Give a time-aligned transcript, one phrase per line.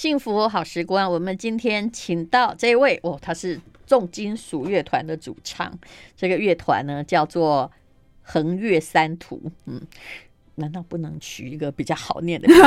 [0.00, 1.12] 幸福好时光。
[1.12, 5.78] 我们今天请到这位哦，他是重金属乐团的主唱。
[6.16, 7.70] 这个乐团呢叫做
[8.22, 9.38] 横越三途。
[9.66, 9.78] 嗯，
[10.54, 12.62] 难道不能取一个比较好念的名字？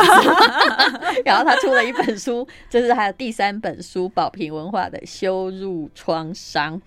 [1.25, 6.79] 然后他出了一本书，这是他的第三本书，宝瓶文化的《羞辱创伤》。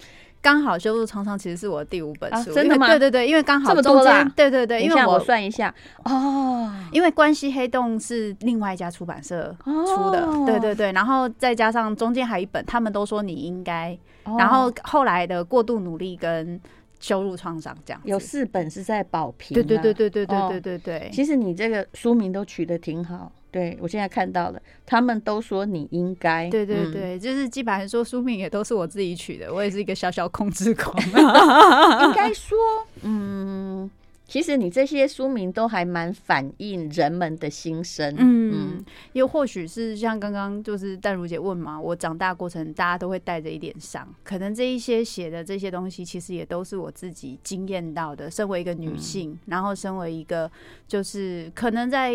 [0.46, 2.86] 刚好修入创伤其实是我的第五本书，啊、真的吗？
[2.86, 5.74] 对对对，因为刚好这么多啦，对对对，因为我，我算一下。
[6.04, 16.60] 哦，因为关系黑洞是另外一家出版社出的，哦、对对对，然后再加上中间还有一本，他们都说你应该，哦、然后后来的过度努力跟
[17.00, 23.32] 羞辱创伤这样，有四本是在保平，对对对对对对对对对，其实你这个书名都取得挺好。
[23.56, 26.46] 对，我现在看到了，他们都说你应该。
[26.50, 30.94] 对对对，嗯、就是基本上说书名也都是我自己取的，我也是一个小小控制狂。
[32.06, 32.58] 应该说，
[33.00, 33.90] 嗯。
[34.26, 48.30] 其实你这些书名都还蛮反映人们的心声，嗯，又、嗯、或许是像刚刚就是淡如姐问嘛，我长大过程大家都会带着一点伤，可能这一些写的这些东西，其实也都是我自己经验到的。
[48.30, 50.50] 身为一个女性，嗯、然后身为一个
[50.88, 52.12] 就是可能在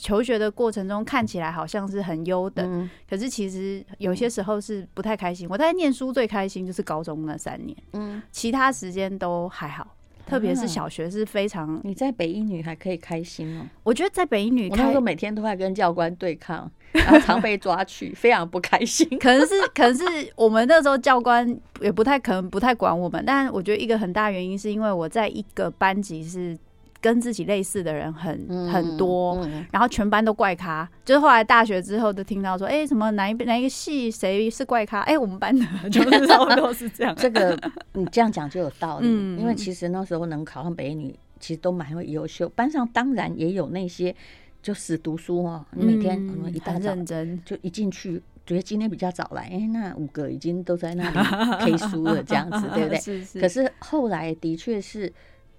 [0.00, 5.46] 求学的过程中看起来好像是很优等，嗯、可是其实有些时候是不太开心。
[5.50, 9.96] 我在念书最开心就是高中那三年，嗯，其他时间都还好。
[10.30, 13.66] 特别是小学是非常，啊，你在北一女还可以开心哦。
[13.82, 19.08] 我觉得在北一女，我那时候每天都在跟教官对抗， 然后常被抓去， 非常不开心。
[19.18, 20.04] 可能是，可能是
[20.36, 26.56] 我们那时候教官也不太可能不太管我们，但我觉得一个很大原因是因为我在一个班级是。
[27.00, 29.40] 跟自己类似的人很很多，
[29.72, 30.86] 然后全班都怪咖。
[31.04, 35.00] 就是后来大学之后，就听到说，哎、欸，什么哪一哪一个系谁是怪咖？
[35.00, 37.14] 哎、欸，我们班的 就是差不多是这样。
[37.16, 37.58] 这个
[37.94, 42.46] 你这样讲就有道理，嗯、因为其实那时候能考上北一女，其实都蛮会优秀。
[42.50, 44.14] 班上当然也有那些
[44.62, 52.98] 就死读书哦，你每天一大早认真，就一进去觉得今天比较早来，哎、欸，那五个已经都在那里 K 书了，这样子对不对？
[53.00, 53.40] 是是。
[53.40, 55.10] 可是后来的确是。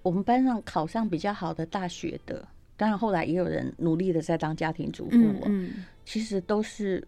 [0.02, 2.46] 我们班上考上比较好的大学的，
[2.76, 5.16] 当然后来也有人努力的在当家庭主妇。
[5.16, 5.70] 嗯，嗯，
[6.04, 7.06] 其实都是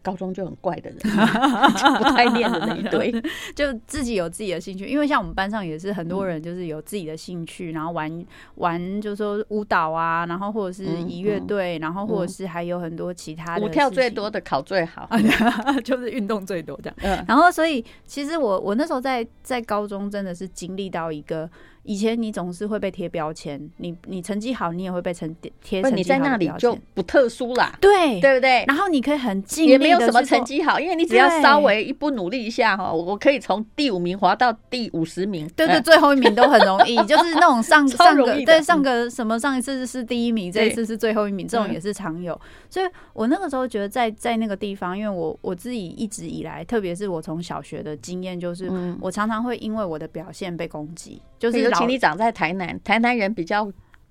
[0.00, 0.98] 高中就很怪的人，
[1.98, 3.12] 不太念的那一堆，
[3.54, 4.86] 就自己有自己的兴趣。
[4.86, 13.66] 因为像我们班上也是很多人，就是有自己的兴趣，然后玩玩，就是说舞蹈啊，然后或者是仪乐队，然后或者是还有很多其他的。
[13.66, 15.10] 舞跳最多的考最好，
[15.84, 17.24] 就是运动最多这样。
[17.26, 21.50] 然后所以其实我我那时候在在高中真的是经历到一个。
[21.84, 25.96] 以前你总是会被贴标签，你你成绩好，你也会被成贴成绩。
[25.96, 28.64] 你在那里就不特殊啦，对对不对？
[28.68, 42.38] 然后你可以很尽力，也没有什么成绩好，因为你只要稍微一不努力一下哈，我可以从第五名滑到第五十名，对对，最后一名都很容易， 就是那种上上个对上个什么上一次是第一名，这一次是最后一名，这种也是常有。
[42.68, 51.67] 所以我那个时候觉得在在那个地方，因为我我自己一直以来，特别是我从小学的经验，就是我常常会因为我的表现被攻击，就是。
[51.72, 53.70] 请你长在台南，台南人比较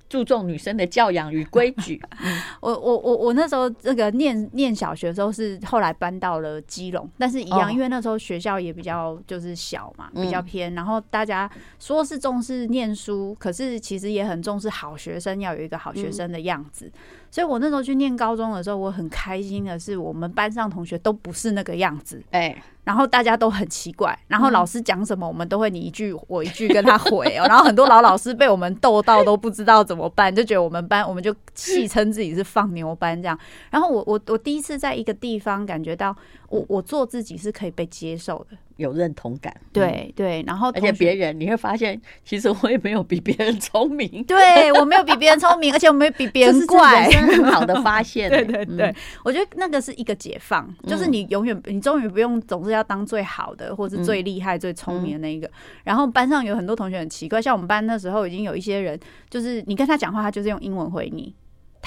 [0.10, 2.02] 注重女生的教养与规矩。
[2.62, 10.74] 我我我我那时候那个念念小学的时候是后来搬到了基隆，但是一样，因为那时候学校也比较就是小嘛，比较偏。
[10.74, 16.90] 然后大家说是重视念书，可是其实也很重视好学生要有一个好学生的样子。
[17.30, 22.24] 所以我那时候去念高中的时候，我很开心的是，我们班上同学都不是那个样子。
[22.32, 22.56] 哎。
[22.88, 27.44] 然后大家都很奇怪，然后老师讲什么，我们都会你一句我一句跟他回哦。
[27.50, 33.38] 然后很多老老师被我们逗到都不知道怎么办，就觉得我们班我们就戏称自己是放牛班这样。
[33.70, 36.16] 然后我我我第一次在一个地方感觉到
[36.48, 38.58] 我我做自己是可以被接受的。
[38.78, 48.30] 有认同感，对对，然后而且别人你会发现，其实我也没有比别人聪明，对我没有比别人聪明， 而且我没有比别人怪，是很好的发现。
[48.32, 55.50] 对对对，我觉得那个是一个解放，就是你永远你终于不用总是要当最好的，或是最厉害、最聪明的那一个。
[55.84, 59.00] 然后班上有很多同学很奇怪，像我们班那时候已经有一些人，
[59.30, 61.34] 就是你跟他讲话，他就是用英文回你。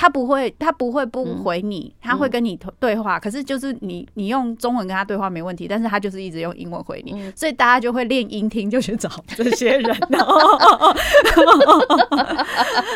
[0.01, 3.21] 他不会，他不会不回你，他会跟你对话。
[3.21, 9.95] 可是就是你，你用中文跟他对话没问题，但是他就是一直用英文回你，所以大家就会练音听，就去找 这些人。
[10.09, 10.41] 然后，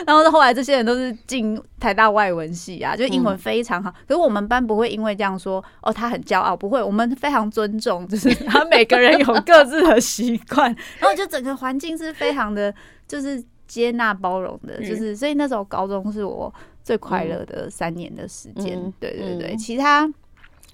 [0.06, 3.92] 然后后来这些人都是进台大外文系啊，就英文非常好。
[4.08, 12.74] 可是我们班不会因为这样说哦，他很骄傲，不会，我们非常尊重，就是他每个人有各自的习惯，然后就整个环境是非常的，
[13.06, 16.50] 就是接纳包容的，就是所以那时候高中是我。
[16.84, 20.08] 最快乐的三年的时间，嗯、对对对，嗯、其他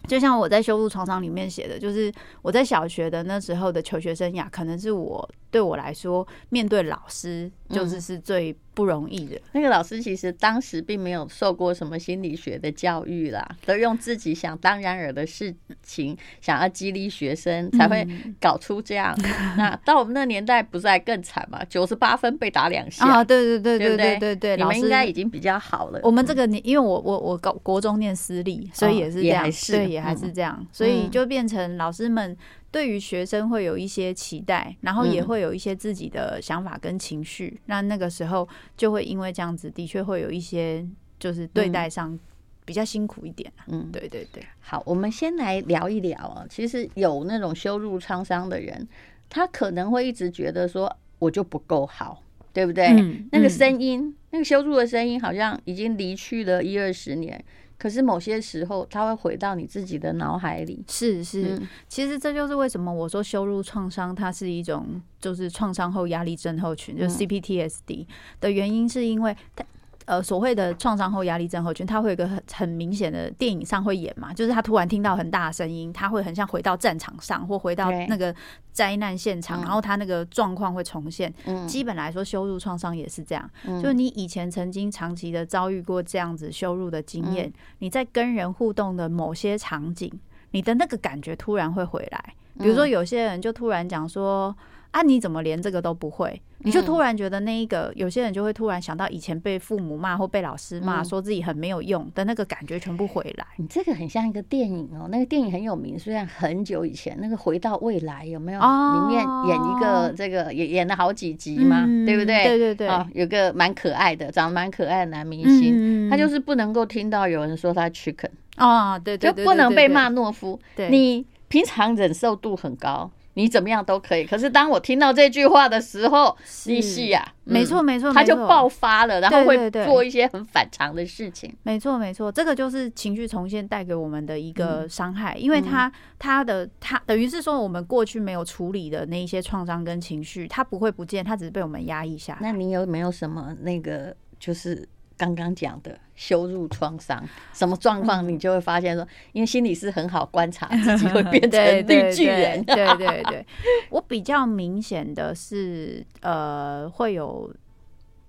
[0.09, 2.12] 就像我在修路创伤里面写的，就是
[2.43, 9.37] 我在小学的那时候的求学生涯，可能是我对我来说，面对老师就是是最不容易的。
[9.37, 18.06] 嗯、那个老师其实当时并没有受过什么心理学的教育啦，都用自己想当然尔的事情，想要激励学生，才会
[18.41, 19.12] 搞出这样。
[19.25, 21.64] 嗯、那到我们那年代，不是还更惨吗？
[21.69, 23.25] 九十八分被打两下啊！
[23.25, 26.00] 对对对对对对对，你们应该已经比较好了。
[26.03, 32.37] 我们这个年，因为我我我高国中念私立，所以也是这样，对，也还是这样，所以就变成老师们。
[32.70, 37.49] 对于学生会有一些期待，然后也会有一些自己的想法跟情绪。
[37.56, 40.87] 嗯、那那个时候就会因为这样子，的确会有一些
[41.19, 42.19] 就是对待上
[42.64, 43.52] 比较辛苦一点。
[43.67, 44.40] 嗯，对对对。
[44.61, 46.46] 好，我们先来聊一聊啊。
[46.49, 48.87] 其实有那种羞辱创伤的人，
[49.28, 52.22] 他可能会一直觉得说，我就不够好，
[52.52, 52.87] 对不对？
[52.87, 57.44] 嗯、那个声音，嗯、那个羞辱的声音，好像已经离去了一二十年。
[57.81, 60.85] 可是某些时候，它会回到你自己的脑海里。
[60.87, 68.06] 是是，嗯、其实这就是为什么我说羞辱创伤，它是一种就是创伤后压力症候群，就是 CPTSD
[68.38, 69.65] 的原因，是因为它。
[70.11, 78.35] 呃，所谓的创伤后压力症候群，他会有一个很很明显的电影上会演嘛，就是他突然听到很大的声音，他会很像回到战场上或回到那个
[78.73, 81.33] 灾难现场，然后他那个状况会重现。
[81.69, 90.13] 基本来说，羞辱创伤也是这样，就是你以前曾经长期的遭遇过这样子羞辱的经验，你在跟人互动的某些场景，
[90.51, 92.35] 你的那个感觉突然会回来。
[92.61, 94.55] 比如说，有些人就突然讲说。
[94.93, 95.03] 啊！
[95.03, 96.43] 你怎么连这个都不会？
[96.65, 103.47] 你就突然觉得那一个，有些人就会突然想到以前被父母骂或被老师骂，说自己很没有用的那个感觉全部回来。
[103.59, 108.59] 你这个很像一个电影哦，那个电影很有名，虽然很久以前，那个《回到未来》有没有？
[108.59, 112.43] 里面演一个这个演演了好几集嘛，对不对？
[112.43, 112.89] 对对对。
[112.89, 120.59] 啊，有个蛮可爱的，长得蛮可爱的男明星，他就是不能够听到有人说他 chicken 啊，对对，就不能被骂懦夫。
[120.75, 123.11] 对，你平常忍受度很高。
[123.35, 126.37] 你怎么样都可以，可是当我听到这句话的时候，
[126.67, 131.55] 你是呀，没错没错，他就爆发了，然后会做一些很反常的事情。
[131.62, 142.38] 没错没错，这个就是情绪重现带给我们的一个伤害，因为他他的他等于是说我们过去没有处理的那一些创伤跟情绪，他不会不见，他只是被我们压抑下来。
[142.43, 144.87] 那你有没有什么那个就是？
[145.20, 147.22] 刚刚讲的羞辱创伤，
[147.52, 152.64] 什么状况你就会发现说，因为心理师很好观察，自己会变成绿巨人。
[152.64, 153.46] 对对对，
[153.90, 157.55] 我比较明显的是，呃，会有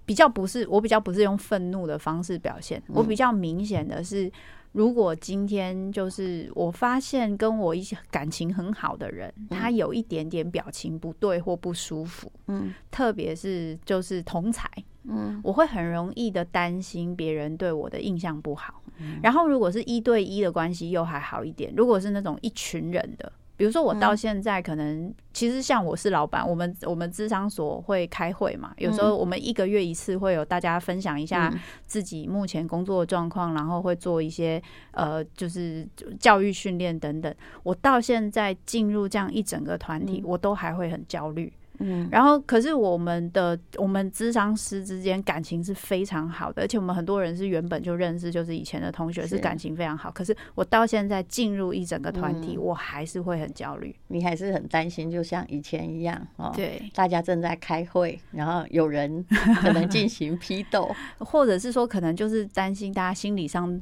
[0.06, 4.30] 比较不是，我比较不是用愤怒的方式表现，我比较明显的是。
[4.74, 14.64] 如果今天就是我发现跟我一些感情很好的人，他有一点点表情不对或不舒服，嗯，特别是就是同侪，
[15.04, 18.82] 嗯，我会很容易的担心别人对我的印象不好。
[19.24, 23.32] 然后如果是一对一的关系又还好一点，如果是那种一群人的。
[23.58, 31.54] 比如说，我到现在可能其实像我是老板，我们我们智商所会开会嘛，有时候我们一个月一次会有大家分享一下
[31.86, 34.60] 自己目前工作的状况，然后会做一些
[34.94, 35.88] 呃，就是
[36.20, 37.32] 教育训练等等。
[37.62, 41.54] 我到现在进入这样一整个团体，我都还会很焦虑。
[41.80, 50.12] 嗯，然后可是我们的我们咨商师之间感情是非常好的，而且我们很多人是原本就认识，就是以前的同学，是感情非常好。
[50.12, 53.96] 可是我到现在进入一整个团体，我还是会很焦虑。
[54.08, 56.52] 你还是很担心，就像以前一样哦。
[56.56, 59.26] 对，大家正在开会，然后有人
[59.62, 63.82] 可能进行批斗， 或者是说可能就是担心大家心理上。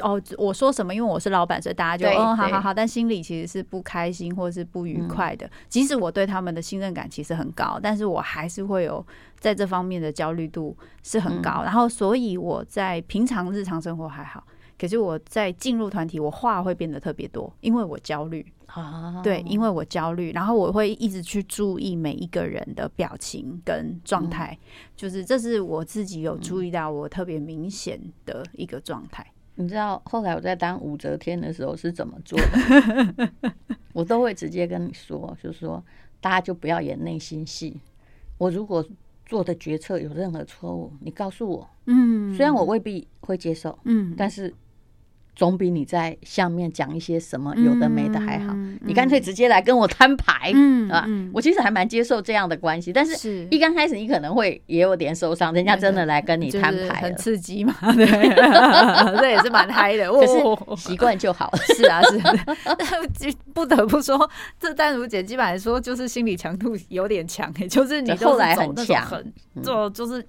[0.00, 0.94] 哦，我说什么？
[0.94, 2.72] 因为我是老板，所以大家就哦，好好好。
[2.72, 5.48] 但心里其实是不开心或是不愉快的。
[5.68, 9.06] 即使我对他们的信任感其实很高，但是我还是会有
[9.38, 11.62] 在这方面的焦虑度是很高。
[11.62, 14.42] 然后，所以我在平常日常生活还好，
[14.78, 19.20] 可是我在进入团体，我话会变得特别多，因为我焦虑啊。
[19.22, 24.58] 对，因为我焦虑，然后我会一直去注意每一个人的表情跟状态，
[24.96, 29.24] 就是这是我自己有注意到我特别明显的一个状态。
[29.56, 33.52] 你知道后来我在当武则天的时候是怎么做的？
[33.92, 35.82] 我都会直接跟你说，就是说
[36.20, 37.76] 大家就不要演内心戏。
[38.38, 38.84] 我如果
[39.26, 41.68] 做的决策有任何错误，你告诉我。
[41.86, 44.52] 嗯，虽然我未必会接受，嗯，但是。
[45.34, 48.54] 总比你在下面讲一些什么有的没的还好。
[48.82, 50.52] 你干脆直接来跟我摊牌，
[50.90, 52.92] 啊，我其实还蛮接受这样的关系。
[52.92, 58.06] 但是一刚开始你可能会也有点受伤，人家真的来跟你摊牌，很刺激嘛， 对，
[59.18, 60.12] 这也是蛮嗨的。
[60.12, 60.32] 可是
[60.76, 61.58] 习惯就好了。
[61.74, 63.32] 是啊，是。
[63.54, 69.22] 不得不说，这淡如姐基本来说就是心理强度有点强，就是你后来很强，
[69.62, 70.24] 就就是。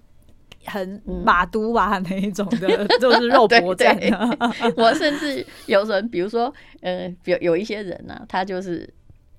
[0.66, 3.98] 很马都吧那一种的， 就是肉搏战。
[4.78, 8.92] 我甚至有人，比如说，呃，有有一些人呢、啊，他就是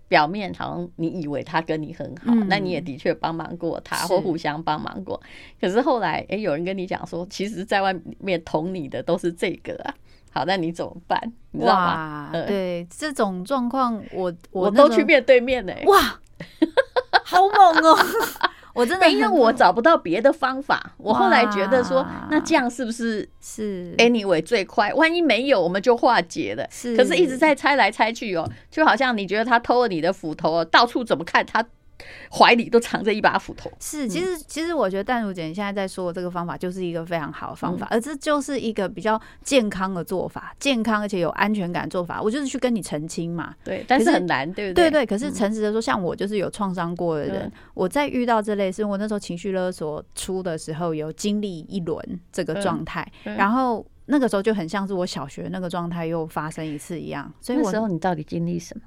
[0.08, 5.20] 表面好像你以为他跟你很好，那、嗯、你也的确帮忙过他，或互相帮忙过。
[5.60, 9.94] 可是后来，哎、欸，有人跟你讲说，其实在外面捅你的都是这个啊。
[10.30, 11.20] 好，那你怎么办？
[11.52, 12.30] 你知道吗？
[12.32, 15.84] 哇，对，这种状况，我我，我都去面对面呢、欸。
[15.86, 16.20] 哇，
[17.24, 17.96] 好猛哦！
[18.74, 24.92] 我真的因为我找不到别的方法，我后来觉得说，那这样是不是是 anyway 最快？
[24.94, 26.66] 万一没有，我们就化解了。
[26.70, 31.64] 是，可是一直在猜来猜去哦，就好像你觉得他偷了你的斧头哦，到处怎么看他。
[32.30, 33.70] 怀里都藏着一把斧头。
[33.80, 42.20] 是，其实其实我觉得淡如姐你现在在说的这个方法就是一个非常好的方法，而这就是一个比较健康的做法，健康而且有安全感的做法。
[42.20, 44.90] 我就是去跟你澄清嘛，对，但是很难，对不对？
[44.90, 45.06] 对对。
[45.06, 57.32] 可是诚实的说，像我就是有创伤过的人，我在遇到这类事，我那时候情绪勒索出的时候，有经历一轮这个状态，然后那个时候就很像是我小学那个状态又发生一次一样。
[57.40, 58.82] 所以那时候你到底经历什么？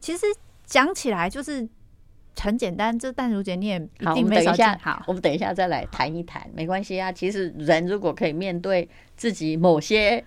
[0.00, 0.26] 其实
[0.64, 1.68] 讲起来就是。
[2.38, 4.78] 很简单，这淡如姐你也一定没少见。
[4.78, 7.12] 好，我们等一下再来谈一谈，没关系啊。
[7.12, 10.24] 其实人如果可以面对自己某些，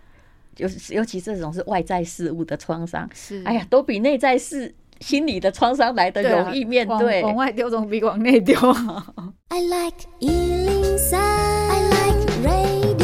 [0.56, 7.24] 就是尤其这种是外在事物的创伤，是哎呀，都比内在事心理的创伤来的容易面对。
[7.24, 9.12] 往外丢总比往内丢好。
[9.50, 13.04] I like 103, I like radio。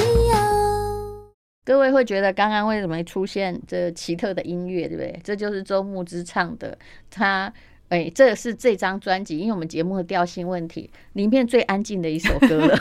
[1.65, 5.19] 各位会觉得刚刚为什么会出现这奇特的音乐，对不对？
[5.23, 6.77] 这就是周牧之唱的，
[7.09, 7.51] 他。
[7.89, 12.77] 哎、欸，这是这张专辑，因为我们节目的调性问题，里面最安静的一首歌了。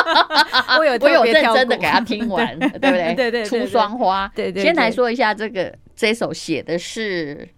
[0.78, 3.14] 我有我有认真的给他听完，对不对？
[3.16, 4.30] 对对，出双花。
[4.34, 4.62] 对，对对。
[4.62, 7.48] 先来说一下这个这首写的是，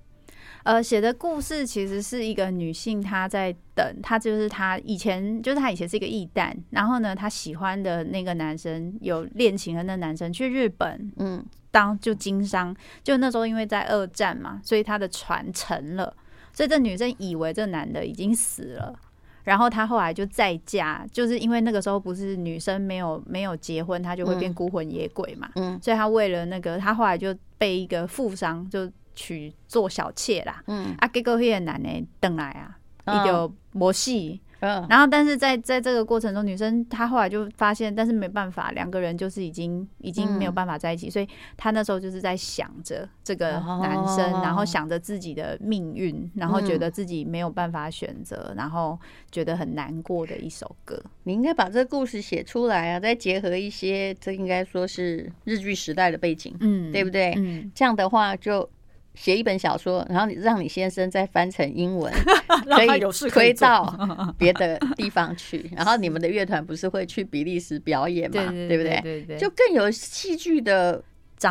[0.63, 16.15] 呃，写的故事其实是一个女性，她在等，她就是她以前就是她以前是一个艺旦，然后呢，她喜欢的那个男生有恋情的那男生去日本，嗯，当就经商，就那时候因为在二战嘛，所以他的船沉了。
[16.57, 18.99] 所以这女生以为这男的已经死了，
[19.45, 25.51] 然后她后来就再嫁，就是因为那个时候不是女生没有没有结婚，她就会变孤魂野鬼嘛。
[25.57, 30.63] 嗯，所以她为了那个，她后来就被一个富商就娶做小妾啦。
[30.67, 34.41] 嗯，啊，结果那个男的等来啊，一个魔戏。
[34.67, 48.99] 嗯，然后但是在在这个过程中，女生她后来就发现，但是没办法，两个人就是已经已经没有办法在一起，所以她那时候就是在想着这个男生，然后想着自己的命运，然后觉得自己没有办法选择，然后
[49.31, 51.01] 觉得很难过的一首歌。
[51.23, 57.35] 你应该把这个故事写出来啊，再结合一些，这应该说是日剧时代的背景，嗯，对不对？
[57.37, 58.69] 嗯，这样的话就。
[59.17, 62.13] 写一本小说，然后你让你先生再翻成英文，
[62.77, 62.89] 可以
[63.31, 65.69] 推到 别的地方去。
[65.75, 68.53] 然后你们的乐团不是会去比利时表演嘛？
[68.69, 69.25] 对不对？
[69.39, 71.03] 就更有戏剧的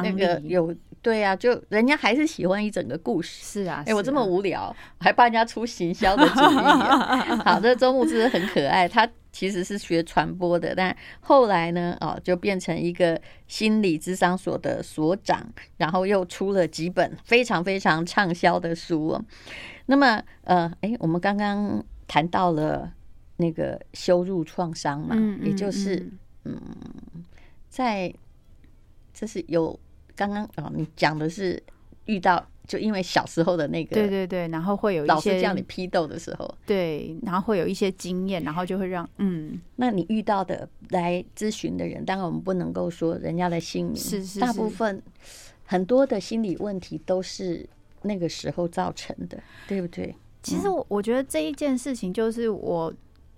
[0.04, 0.74] 那个有
[1.06, 3.44] 对啊，就人家还是喜欢一整个故事。
[3.44, 6.58] 是啊，哎，我这么无聊，还帮人家出行销的主意。
[7.46, 9.08] 好，这周牧之很可爱，他。
[9.32, 15.46] 其实是学传播的，但后来呢，哦，就变成一个心理智商所的所长，
[15.76, 19.22] 然后又出了几本非常非常畅销的书。
[19.88, 22.90] 那么，呃，哎，我们刚刚谈到了
[23.36, 26.10] 那个羞辱创伤嘛，嗯嗯嗯，也就是，
[26.46, 26.58] 嗯，
[27.68, 28.14] 在
[29.14, 29.78] 这是有
[30.16, 31.62] 刚刚哦，你讲的是
[32.06, 32.46] 遇到。
[32.68, 45.00] 就因为小时候的那个，对对对，然后会有一些老师叫你批斗的时候，对，然后会有一些经验，然后就会让嗯，那你遇到的来咨询的人，当然我们不能够说人家的姓名，是是是，大部分
[45.64, 47.70] 很多的心理问题都是
[48.02, 50.16] 那个时候造成的，对不对？
[50.42, 52.92] 其实我我觉得这一件事情就是我。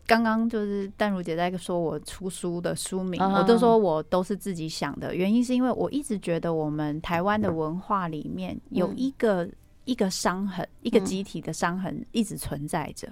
[0.07, 5.13] 刚刚就是淡如姐在说我出书的书名，我都说我都是自己想的。
[5.13, 9.47] 原因是因为我一直觉得我们台湾的文化里面有一个
[9.87, 13.07] 一个伤痕，一个集体的伤痕一直存在着。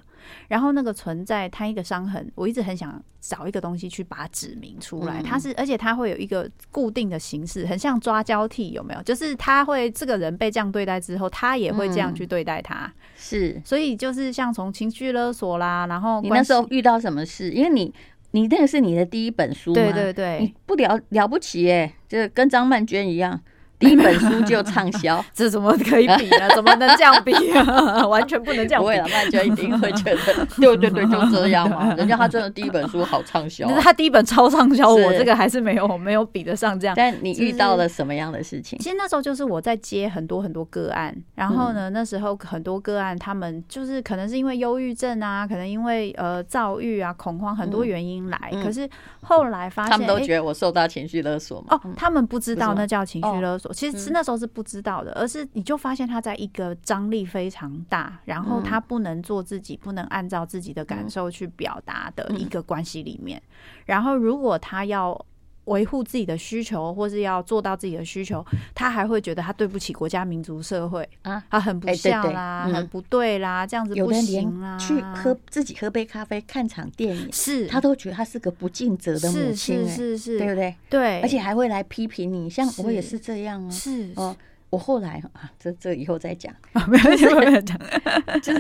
[0.49, 5.23] 然后那个存在它一个伤痕，我一直很想找一个东西去把它指明出来。
[5.23, 9.01] 它是而且它会有一个固定的形式，很像抓交替，有没有？
[9.03, 12.91] 就是他会这个人被这样对待之后，他也会这样去对待他。
[13.15, 17.51] 是，所以就是像从情绪勒索啦，然后你那时候遇到什么事？
[17.51, 17.93] 因为你
[18.31, 23.39] 你那个是你的第一本书，对对对，你不了了不起耶，就跟张曼娟一样。
[23.77, 26.49] 第一本书就畅销， 这怎么可以比呢？
[26.55, 28.05] 怎么能这样比啊？
[28.07, 28.85] 完全不能这样比。
[28.85, 31.93] 不会了，曼娟一定会觉得，对对对，就这样嘛。
[31.97, 36.95] 人家他真的第一本书好畅销，他第一本超畅销，我这个还是没有没有比得上这样。
[36.95, 38.79] 但你遇到了什么样的事情？
[38.79, 48.89] 其实那时候就是我在接很多很多个案，然后呢，那时候很多个案他们就是可能是因为忧郁症啊，可能因为呃躁郁啊、恐慌很多原因来，可是
[49.21, 51.67] 后来发现他们都觉得我受到情绪勒索嘛。
[51.75, 53.64] 哦，他们不知道那叫情绪勒索。
[53.65, 63.41] 所，其实是那时候是不知道的，而是你就发现他在一个张力非常大，然后他不能做自己，不能按照自己的感受去表达的一个关系里面。
[63.85, 65.25] 然后如果他要
[65.65, 74.77] 维护自己的需求，或是要做到自己的需求，他还会觉得他对不起国家、民族、社会啊，他很不孝啦，欸、对对很不对啦，嗯、这样子不行啦。
[74.77, 80.75] 去喝自己喝杯咖啡、看场电影，是他都觉得他是个不尽责的母亲、欸，是是是，对不对？
[80.89, 82.49] 对，而且还会来批评你。
[82.49, 84.35] 像我也是这样啊，是哦。
[84.71, 86.53] 我后来啊，这这以后再讲，
[86.89, 87.79] 没有讲，
[88.41, 88.53] 就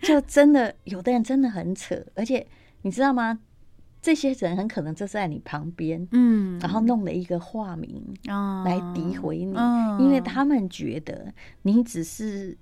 [0.00, 2.46] 就真的有的人真的很扯，而且
[2.82, 3.38] 你知道吗？
[4.00, 8.02] 这些人很可能就在你旁边，嗯，然后弄了一个化名
[8.64, 12.56] 来诋毁你，嗯，因为他们觉得你只是，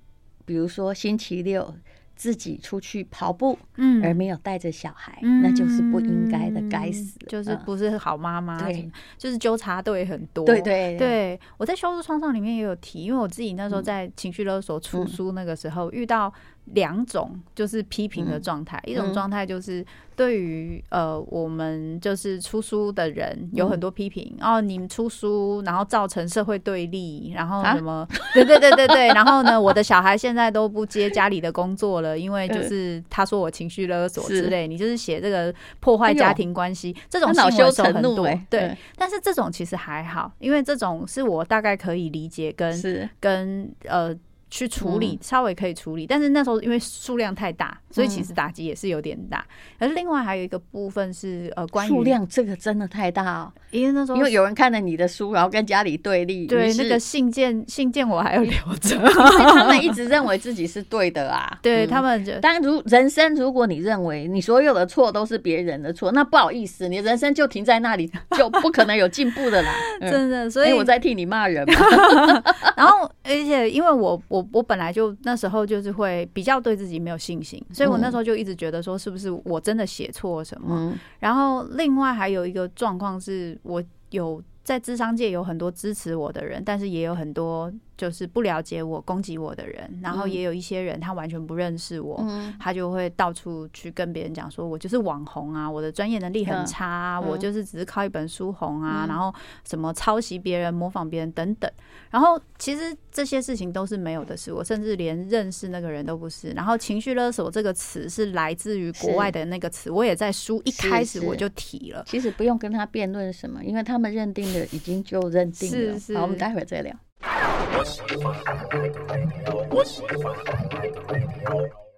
[0.44, 1.74] 比如说星期六
[2.14, 11.40] 自己出去跑步，嗯，而没有带着小孩，嗯，那就是不应该的，该死，就是不是好妈妈，对，就是纠察队很多，对对对。
[11.58, 16.32] 我在羞辱创伤里面也有提，因为我自己那时候在情绪勒索出书那个时候遇到。
[16.74, 19.84] 两种就是批评的状态，嗯、一种状态就是
[20.16, 27.92] 对于呃我们就是出书的人有很多批评，嗯、哦，你们出书然后造成社会对立，然后什么？
[27.92, 42.74] 啊、对对对对对， 然后呢，我的小孩现在都不接家里的工作了，因为就 是他说我情绪勒索之类，你就是写这个破坏家庭关系，哎、这种恼羞成怒对但是这种其实还好，因为这种是我大概可以理解跟
[43.20, 44.16] 跟呃。
[44.56, 49.44] 去处理稍微可以处理，但是那时候因为数量太大，所以其实打击也是有点大。
[49.78, 56.46] 而另外还有一个部分是呃，关于数量这个真的太大哦，因为那时候因为有人看了你的书，然后跟家里对立。
[56.46, 61.54] 对，那个信件信件我还要留着， 他们一直认为自己是对的啊。
[61.60, 69.70] 对他们就，当如人生，如果你认为你所有的错都是别人的错，那不好意思，你人生就停在那里， 就不可能有进步的啦。
[70.00, 72.42] 真的，所以我在替你骂人嘛。
[72.74, 74.45] 然后，而且因为我我。
[74.52, 80.92] 我本来就那时候就是会比较对自己没有信心，所以我那时候就一直觉得说，是不是我真的写错了什么？
[81.20, 87.72] 然后另外还有一个状况是，我有在智商界有很多支持我的人，但是也有很多。
[87.96, 101.70] 就是不了解我、攻击我的人，然后也有一些人他完全不认识我，嗯、他就会到处去跟别人讲说，我就是网红啊，我的专业能力很差，啊，嗯、我就是只是靠一本书红啊，嗯、然后什么抄袭别人、模仿别人等等。
[102.10, 106.50] 然后其实这些事情都是没有的事，我甚至连认识那个人都不是。
[106.50, 112.04] 然后情绪勒索这个词是来自于国外的那个词，我也在书一开始我就提了。
[112.06, 115.76] 其实不用跟他辩论什么，因为他们认定的已经就认定了。
[115.76, 116.94] 是是好，我们待会儿再聊。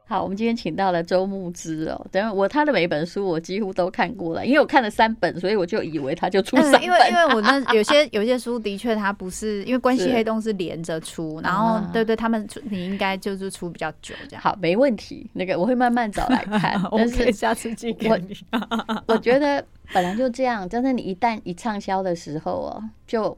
[0.06, 2.06] 好，我们今天请到了周牧之哦。
[2.10, 6.82] 等下我他的每一本书我几乎都看过了，因为我看了三本，所以我就以为他就出三本。
[6.82, 14.42] 因为因为我那有些有些书的确他不是，因为关系黑洞是连着出，然后对对，他们出你应该就是出比较久这样。
[14.42, 16.80] 好，没问题，那个我会慢慢找来看。
[16.90, 18.34] 但是我下次寄给你。
[18.52, 23.36] 我我觉得本来就这样，但是你一旦一畅销的时候哦，就。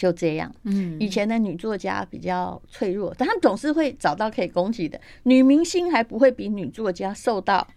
[0.00, 4.98] 就这样，嗯，以前的女作家比较脆弱，但她总是会找到可以攻击的。
[5.24, 7.68] 女明星还不会比女作家受到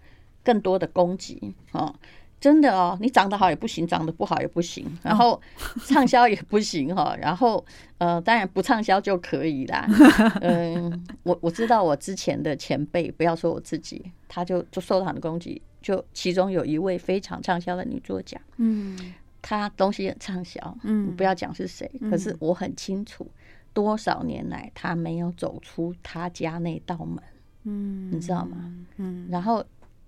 [0.42, 1.94] 更多的攻击哦，
[2.40, 5.38] 真的哦，你长得好也不行，长得不好也不行，然后
[5.86, 7.66] 畅销也不行哈，然后
[7.98, 9.86] 呃，当然不畅销就可以啦。
[10.40, 19.14] 嗯，我我知道我之前的前辈，不要说我自己，他就就受到的攻击，就其中有一位非常畅销的女作家，嗯。
[19.44, 23.30] 他东西很畅销，嗯，不要讲是谁，嗯、可是我很清楚，
[23.74, 27.22] 多少年来他没有走出他家那道门，
[27.64, 28.74] 嗯，你知道吗？
[28.96, 29.64] 嗯，然后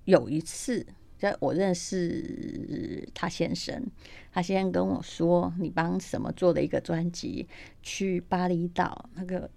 [0.05, 0.85] 有一次，
[1.19, 3.85] 在我认识他先生，
[4.31, 7.45] 他先生跟我说：“你帮什么做的一个专辑，
[7.83, 9.49] 去巴厘岛那个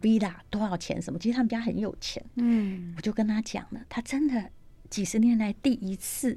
[0.00, 1.00] villa 多少钱？
[1.00, 1.20] 什么？
[1.20, 4.50] 其实他们家很有钱，嗯，我就跟他讲了，他真的
[4.88, 6.36] 几十年来第一次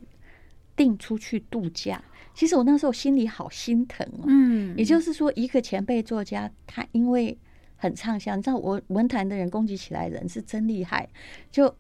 [0.76, 2.00] 订出去度假。”
[2.34, 7.38] 其实我那时候心里好心疼哦，嗯，也就是说，一个前辈作家，他因为
[7.76, 11.08] 很畅销，你知道，我文坛的人攻击起来人是真厉害，
[11.52, 11.74] 就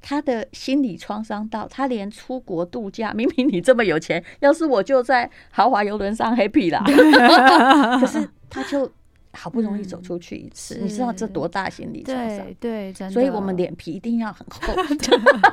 [0.00, 6.82] 他的心理创伤到他连出国度假，明明你这么有钱，要是我就在豪华游轮上 happy 啦，
[8.00, 8.90] 可是他就
[9.32, 12.46] 好不容易走出去一次，嗯、你知道这多大心理创伤？
[12.58, 14.74] 对，对，所以我们脸皮一定要很厚，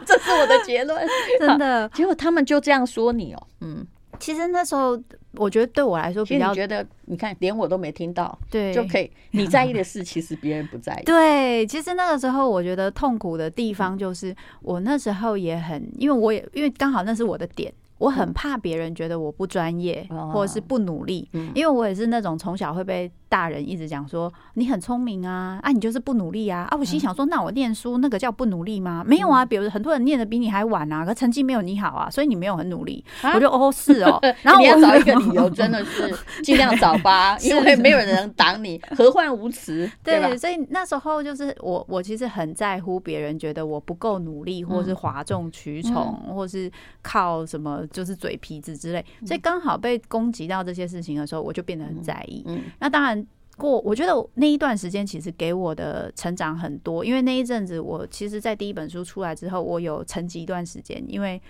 [0.03, 1.05] 这是我的结论，
[1.39, 1.87] 真的。
[1.93, 3.85] 结果他们就这样说你哦，嗯。
[4.19, 4.99] 其实那时候，
[5.33, 11.03] 我觉得对我来说比较觉得，你看连我都没听到，对，就可以你在意的事，其实别人不在意。
[11.05, 29.03] 对，其实那个时候我觉得痛苦的地方就是，我那时候也很，因为我也因为刚好那是我的点，我很怕别人觉得我不专业，嗯、或者是不努力，嗯、因为我也是那种从小会被大人一直讲说你很聪明啊，啊你就是不努力啊，啊我心想说那我念书那个叫不努力吗？
[29.05, 33.03] 没有啊，比如很多人念的比你还晚啊，可成绩没有你好啊，所以你没有很努力。
[33.21, 39.89] 啊、我就哦是哦， 然后我你要找一个理由，真的是尽量找吧， 因为没有人能挡你，何患无辞？
[40.03, 40.37] 对吧？
[40.37, 47.85] 所以那时候就是我我其实很在乎别人觉得我不够努力，或是哗众取宠，嗯、或是靠什么。
[47.87, 52.43] 就是嘴皮子之类，所以刚好被攻击到这些事情的时候，我就变得很在意。
[52.45, 53.25] 嗯，那当然
[53.57, 61.41] 过，我觉得那一段时间其实给我的成长很多，因为那一阵子我其实，在第一本书出来之后，我有沉寂一段时间，因为。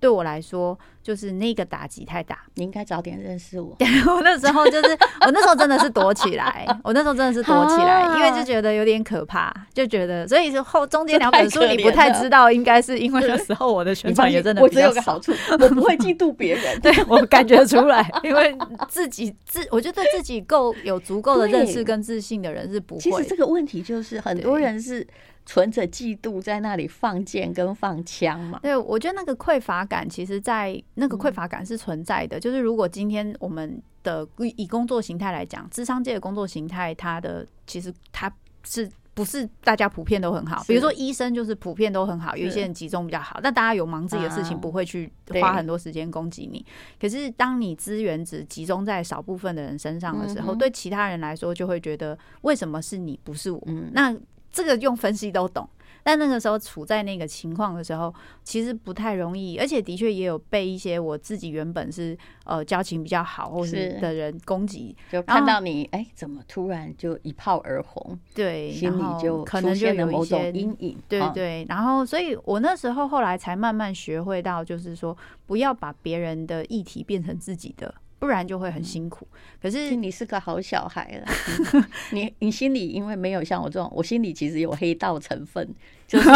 [0.00, 2.40] 对我来说，就是那个打击太大。
[2.56, 3.74] 你应该早点认识我。
[4.06, 14.60] 我那时候就是，我那时候真的是躲起来，我那时候真的是躲起来，因为就觉得有点可怕，就觉得，所以说后中间两本书你不太知道，应该是因为那时候我的 宣传也真的。
[14.60, 16.78] 我只有个好处，我不会嫉妒别人。
[16.82, 18.54] 对，我感觉出来，因为
[18.88, 23.00] 自己自，我觉得对自己够有足够的认识跟自信的人是不会。
[23.00, 25.06] 其实这个问题就是很多人是。
[25.46, 28.58] 存着嫉妒在那里放箭跟放枪嘛？
[28.62, 32.38] 对，我觉得那个匮乏感，其实，在那个匮乏感是存在的。
[32.38, 38.32] 嗯、就是如果今天我们的以工作形态来讲，智商界的工作形态，它的其实它
[38.64, 40.64] 是不是大家普遍都很好？
[40.66, 46.64] 比如说医生就是普遍都很好，有一些人集中比较好，是但大家有忙自己的事情，不会去花很多时间攻击你。
[46.66, 53.62] 啊、可是当你资源只集中在少部分的人身上的时候，嗯、对其他人来说就会觉得为什么是你不是我？
[53.66, 54.16] 嗯、那
[54.54, 55.68] 这个用分析都懂，
[56.04, 58.14] 但那个时候处在那个情况的时候，
[58.44, 77.92] 其实不太容易，而且的确也有被一些我自己原本是呃交情比较好或是的人攻击，就看到你哎后怎么突然就一炮而红，对，心里就可能就有一些阴影，对对，然后所以我那时候后来才慢慢学会到，就是说不要把别人的议题变成自己的。
[78.24, 79.26] 不然就会很辛苦。
[79.60, 81.26] 可是你是个好小孩了，
[82.12, 85.68] 你你心里因为没有像我这种，我心里其实有黑道成分，
[86.08, 86.26] 就是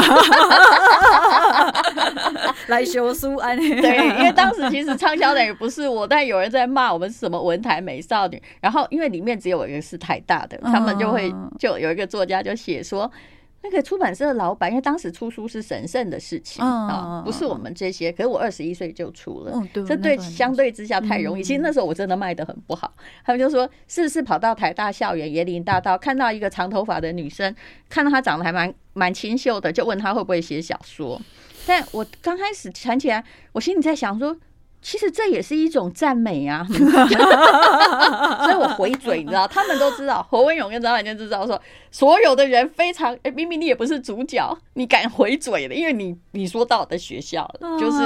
[2.68, 3.56] 来修书安。
[3.80, 8.42] 对，因为当时其实畅销的也不是我，但有人在骂我们是什么文台美少女。
[8.60, 13.10] 然后因为里面只有一个是台大的，他们就会就有一个作家就写说。
[13.62, 18.12] 那个出版社的老板，因为当时出书是神圣的事情啊，不是我们这些。
[18.12, 19.52] 可是我二十一岁就出了，
[19.86, 21.42] 这对相对之下太容易。
[21.42, 22.92] 其实那时候我真的卖的很不好。
[23.24, 27.54] 他们就说，是不是跑到台大校园椰林大道，看到一个长头发的女生，
[27.88, 31.20] 看到她长得还蛮蛮清秀的，就问她会不会写小说。
[31.66, 34.36] 但我刚开始谈起来，我心里在想说。
[34.80, 41.60] 其实这也是一种赞美啊， 所以我回嘴，你知道，他们都知道，侯文勇跟张婉娟知道说，
[41.90, 47.98] 所有的人非常，哎，明明你也不是主角，你敢回嘴的，因为你你说到我的学校了，就是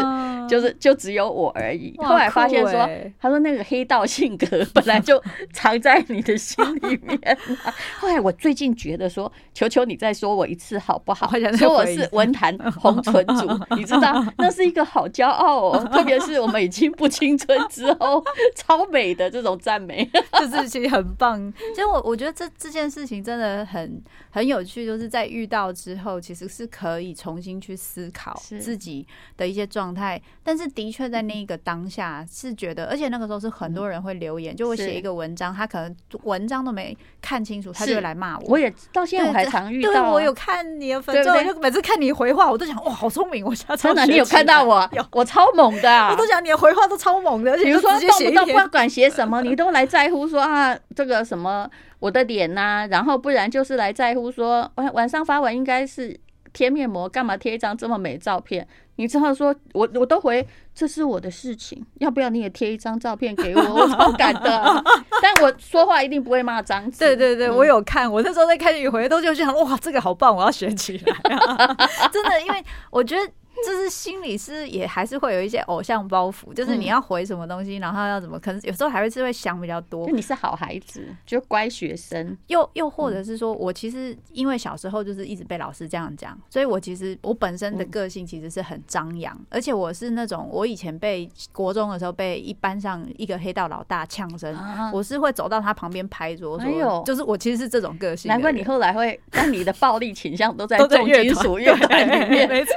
[0.48, 1.94] 就是就只有我而已。
[1.98, 2.88] 后来发现说，
[3.20, 7.38] 他说那个黑道性格本来就藏在你的心里面。
[8.00, 11.30] 后来我最近觉得说，求求你再说我一次好不好？
[11.58, 16.61] 说我是文坛红唇组， 你知道，那是一个好骄傲哦，特别是我们。
[16.62, 18.22] 已经不青春之后，
[18.54, 21.52] 超美的这种赞美， 就是其实很棒。
[21.74, 30.20] 其实我我觉得这这件事情真的很很有趣，就是在遇到之后，其实是可以重新去思考自己的一些状态。
[30.44, 38.44] 但是的确在那一个当下是觉得，而且那个时候是很多人会留言，就我写一个文章，他可能文章都没看清楚，他就会来骂我。
[38.48, 43.44] 我也到现在我还常遇到、啊对，我有看你的粉丝，我就每次看你回话，我都想哇，好聪明！
[43.44, 44.88] 我下次真的，你有看到我？
[44.92, 46.51] 有，我超猛的、啊，我都想你。
[46.54, 56.18] 回话都超猛的，比如说动不动不管写什么， 你都来在乎说啊，这个什么我的脸呐，然后不然就是来在乎说晚晚上发完应该是
[56.52, 58.66] 贴面膜，干嘛贴一张这么美照片？
[58.96, 63.60] 你之后说我我都回，这是我的事情，要不要你也贴一张照片给我？
[63.74, 64.84] 我超敢的，
[65.22, 66.98] 但我说话一定不会骂脏字。
[66.98, 71.16] 对对对，我有看，我那时候在看你回都就想哇，这个好棒，我要学起来。
[72.12, 73.22] 真的，因为我觉得。
[73.64, 80.06] 就是心里是也还是会有一些偶像包袱，就是你要回什么东西，然后要怎么，可能有时候还会是会想比较多。
[80.06, 94.56] 就你是好孩子，就乖学生，又又或者是说我其实因为小时候就是一直被老师这样讲，所以我其实我本身的个性其实是很张扬，而且我是那种我以前被国中的时候被一班上一个黑道老大呛声，
[94.92, 98.28] 我是会走到他旁边拍桌说，就是我其实是这种个性。
[98.28, 102.72] 难怪你后来会，但你的暴力倾向都在重金属乐团里面，没错。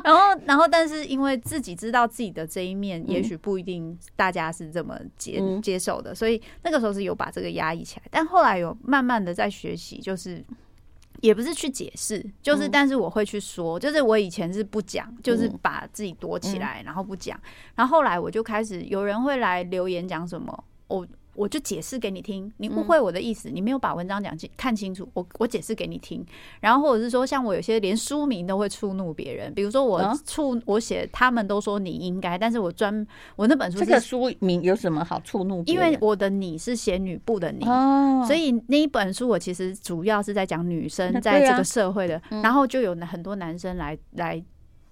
[0.04, 8.06] 然后，然后，但是因为自己知道自己的这一面，也许不一定大家是这么接接受的，所以那个时候是有把这个压抑起来。
[8.10, 10.44] 但后来有慢慢的在学习，就是
[11.20, 17.38] 也不是去解释，就是但是我会去说，就是我以前是不讲，就是把自己躲起来，然后不讲，
[17.74, 21.06] 然后后来我就开始有人会来留言讲什么，我。
[21.38, 26.26] 我就解释给你听，你误会我的意思，你没有把文章讲清看清楚，我我解释给你听。
[26.60, 35.62] 然后或者是说，像我有些连书名都会触怒别人，比如说我触我写，他们都说你应该，但是我专我那本书这个书名有什么好触怒？
[35.66, 37.64] 因为我的你是写女部的你，
[38.26, 44.42] 所以那一本书我其实主要是在讲女生在这个社会的，然后就有很多男生来来。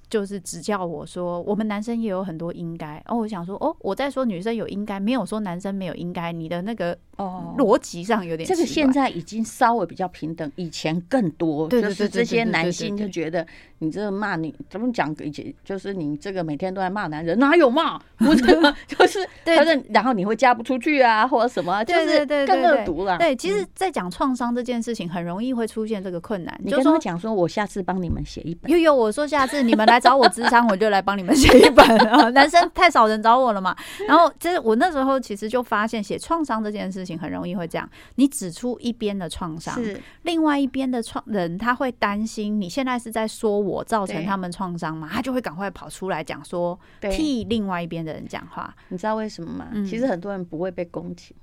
[0.08, 3.02] 就是指教我说，我们男生也有很多应该。
[3.06, 6.30] 哦，我想说，哦，我在说女生有应该，没有说男生没有应该。
[6.32, 8.48] 你的那个哦逻辑上有点。
[8.48, 11.68] 这个现在已经稍微比较平等，以前更多。
[11.68, 13.44] 就是这些男性就觉得
[13.78, 15.12] 你这个骂你怎么讲？
[15.24, 18.00] 以前就是你这个每天都在骂男人，哪有骂？
[18.20, 23.18] 我这个就是，反正然后你会嫁不出去啊，或者什么，就是更恶毒了。
[23.18, 26.60] 对，其实，在讲创伤这件事情，很容易会出现这个困难。
[26.62, 28.70] 你跟他讲说，我下次帮你们写一本。
[28.70, 29.95] 有有，我说下次你们来。
[29.96, 32.28] 来找我咨商，我就来帮你们写一本啊！
[32.30, 33.74] 男生太少人找我了嘛。
[34.06, 45.08] 然后，就是我那时候其实就发现，写创伤这件事情很容易会这样：你指出一边的创伤，是另外一边的创人，他会担心你现在是在说我造成他们创伤嘛？
[45.10, 48.74] 他就会赶快跑出来讲说，替另外一边的人讲话。
[48.88, 49.68] 你知道为什么吗？
[49.88, 51.34] 其实很多人不会被攻击，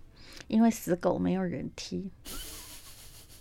[0.47, 2.11] 因为死狗没有人踢，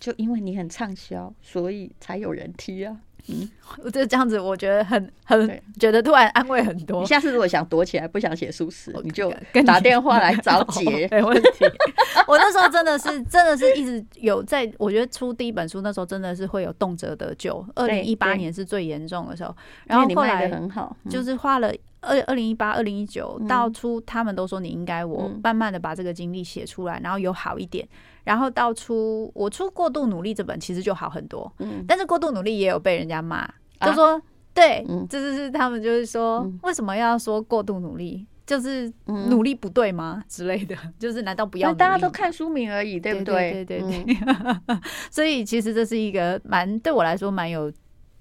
[0.01, 2.97] 就因为你很畅销，所以才有人踢啊。
[3.29, 3.49] 嗯，
[3.85, 7.01] 我就这样子，我觉得很很觉得突然安慰很多。
[7.01, 9.33] 你下次如果想躲起来，不想写书时，你就
[9.65, 11.65] 打电话来找姐， 没问题。
[12.27, 17.65] 我那时候真的是真的是一直有在，我觉得出第一本书那时候真的是会有动辄得救。
[17.75, 19.55] 二零一八年是最严重的时候，
[19.87, 27.89] 然后后来很好，就是花了二二零一八、二零一九到出，他们都说你应该，我慢慢的把这个经历写出来，然后有好一点。
[28.25, 31.53] 然后到出我出过度努力这本，其实就好很多。
[31.59, 33.49] 嗯，但是过度努力也有被人家骂，
[33.81, 34.21] 就说
[34.55, 38.27] 对，这就是他们就是说，为什么要说过度努力？
[38.45, 40.23] 就是努力不对吗？
[40.29, 41.73] 之类的，就是难道不要？
[41.73, 43.65] 大家都看书名而已，对不对？
[43.65, 44.17] 对对对。
[45.11, 47.73] 所以其实这是一个蛮对我来说蛮有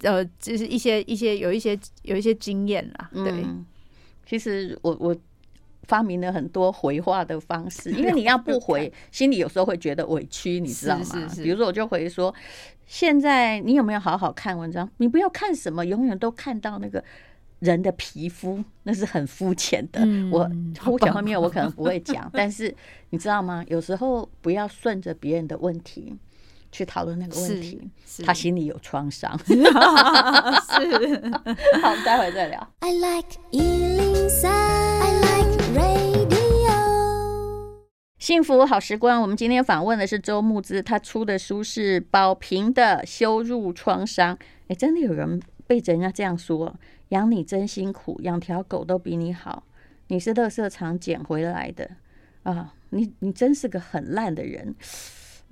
[0.04, 3.10] 呃，就是一些一些有一些有一些经验啦。
[3.14, 3.46] 对，
[4.32, 5.14] 其实我我。
[5.88, 11.28] 发明了很多回话的方式， 因为你要不回，心里有时候会觉得委屈，你知道吗？
[11.38, 12.34] 比如说，我就回说
[12.86, 14.88] ：“现在你有没有好好看文章？
[14.98, 17.04] 你不要看什么，永远都看到那个
[17.60, 20.02] 人的皮肤，那是很肤浅的。
[20.32, 22.74] 我肤浅方面我可能 不会讲，但是
[23.10, 23.66] 你知道吗？
[23.68, 26.16] 有时候不要顺着别人的问题
[26.72, 27.82] 去讨论那个问题，
[28.26, 29.38] 他心里有创伤。
[29.46, 29.52] 是，
[31.82, 32.68] 好，待会再聊。
[32.80, 36.32] I like 103, I like radio.
[38.18, 44.38] 幸福好时光，我们今天访问的是周慕之，他出的书是宝瓶的羞辱创伤。
[44.68, 46.74] 哎，真的有人被人家这样说，
[47.10, 49.64] 养你真辛苦，养条狗都比你好，
[50.08, 51.92] 你是垃圾场捡回来的
[52.44, 52.74] 啊！
[52.92, 54.76] 你你真是个很烂的人。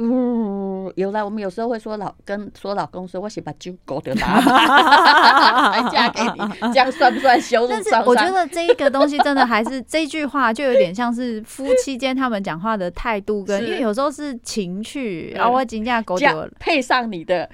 [0.01, 4.27] 嗯，有来，我们有时候会说老跟说老公说，我想把猪狗丢打，
[5.71, 6.39] 还嫁给你，
[6.73, 7.67] 这样算不算羞辱？
[7.67, 17.49] 但是我觉得这一个东西真的还是这句话，就有点像是夫妻间他们讲话的态度跟，因为有时候是情趣，然后我紧张狗丢配上你的。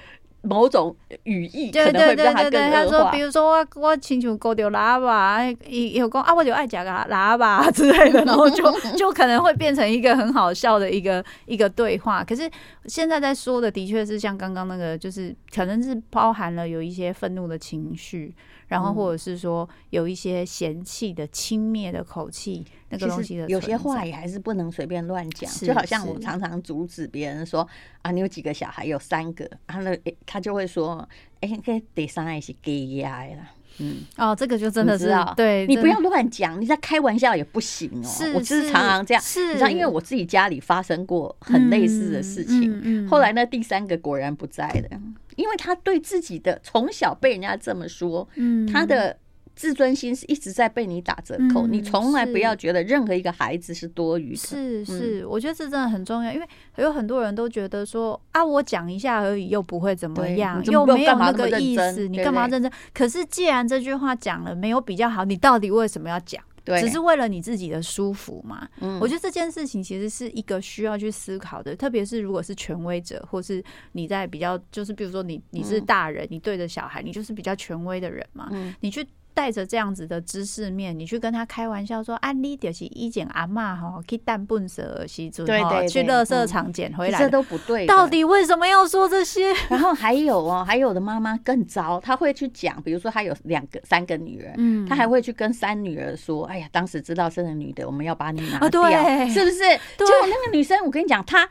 [0.45, 2.71] 某种语义可能会让他更恶化。
[2.71, 12.23] 他说，比如说我我亲像勾掉喇叭，有讲啊，我就爱讲个喇叭 之类的， 然后就就可能会变成一个很好笑的一个一个对话。
[12.23, 12.49] 可是
[12.85, 18.33] 现在在说的，的确是像刚刚那个，就是可能是包含了有一些愤怒的情绪。
[18.67, 25.51] 然后，或者是说有一些嫌弃的、轻蔑的口气，那个东西的，有些话也还是不能随便乱讲。
[25.51, 27.67] 就好像我常常阻止别人说
[28.01, 28.85] ：“啊，你有几个小孩？
[28.85, 31.07] 有三个。”啊，那他就会说
[31.41, 38.07] ：“哎，这第三个是 gay 呀啦。”嗯，哦，这个就真的知道对，你不要乱讲，你在开玩笑也不行哦。
[38.07, 39.21] 是，我就是常常这样。
[39.21, 43.05] 是，你知道，因为我自己家里发生过很类似的事情。
[43.09, 45.01] 后来呢第三个果然不在了。
[45.35, 49.17] 因为他对自己的从小被人家这么说，嗯，他的
[49.55, 51.65] 自尊心是一直在被你打折扣。
[51.65, 54.37] 你从来不要觉得任何一个孩子是多余的。
[54.37, 62.71] 是是，我觉得这真的很重要，因为有很多人都觉得说啊，我讲一下而已，又不会怎么样，又没有那个意思，你干嘛认真？
[62.93, 66.43] 可是既然这句话讲了没有比较好，你到底为什么要讲？
[66.65, 68.67] 对，只是为了你自己的舒服嘛？
[68.81, 78.49] 嗯，我觉得这件事情其实是一个需要去思考的，特别是如果是权威者，或是你在比较，就是比如说你你是大人，你对着小孩，你就是比较权威的人嘛。
[78.51, 87.85] 嗯，你去带着这样子的知识面，你去跟他开玩笑说：“啊，你就是以前阿嬷哈去淡笨蛇时阵，对对对，去垃圾场捡回来，这都不对。
[87.85, 89.53] 到底为什么要说这些？
[89.69, 98.89] 然后还有哦，还有的妈妈更糟，她会去讲，比如说她有两个、三个女儿，嗯，她还会去跟三女儿说：‘哎呀，当时知道生了女的，我们要把你拿掉，
[99.27, 99.59] 是不是？’
[99.99, 101.47] 就那个女生，我跟你讲，她。